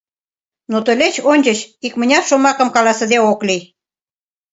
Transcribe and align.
Но 0.71 0.77
тылеч 0.85 1.15
ончыч 1.31 1.59
икмыняр 1.85 2.23
шомакым 2.29 2.69
каласыде 2.75 3.17
ок 3.31 3.39
лий. 3.47 3.63